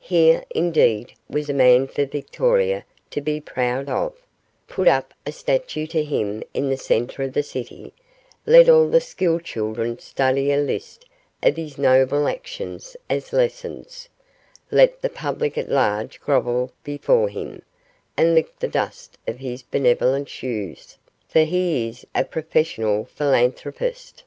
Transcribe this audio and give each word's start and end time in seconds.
Here, 0.00 0.44
indeed, 0.50 1.12
was 1.30 1.48
a 1.48 1.52
man 1.54 1.86
for 1.86 2.04
Victoria 2.04 2.84
to 3.12 3.20
be 3.20 3.40
proud 3.40 3.88
of; 3.88 4.12
put 4.66 4.88
up 4.88 5.14
a 5.24 5.30
statue 5.30 5.86
to 5.86 6.02
him 6.02 6.42
in 6.52 6.68
the 6.68 6.76
centre 6.76 7.22
of 7.22 7.32
the 7.32 7.44
city; 7.44 7.92
let 8.44 8.68
all 8.68 8.88
the 8.88 9.00
school 9.00 9.38
children 9.38 10.00
study 10.00 10.50
a 10.50 10.56
list 10.56 11.04
of 11.44 11.54
his 11.54 11.78
noble 11.78 12.26
actions 12.26 12.96
as 13.08 13.32
lessons; 13.32 14.08
let 14.72 15.00
the 15.00 15.08
public 15.08 15.56
at 15.56 15.68
large 15.70 16.18
grovel 16.20 16.72
before 16.82 17.28
him, 17.28 17.62
and 18.16 18.34
lick 18.34 18.58
the 18.58 18.66
dust 18.66 19.16
of 19.28 19.38
his 19.38 19.62
benevolent 19.62 20.28
shoes, 20.28 20.98
for 21.28 21.44
he 21.44 21.88
is 21.88 22.04
a 22.16 22.24
professional 22.24 23.04
philanthropist. 23.04 24.24